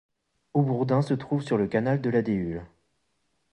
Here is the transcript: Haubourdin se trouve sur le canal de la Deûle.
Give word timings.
Haubourdin 0.55 1.03
se 1.03 1.13
trouve 1.13 1.43
sur 1.43 1.59
le 1.59 1.67
canal 1.67 2.01
de 2.01 2.09
la 2.09 2.23
Deûle. 2.23 2.65